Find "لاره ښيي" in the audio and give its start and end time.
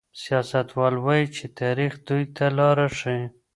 2.57-3.23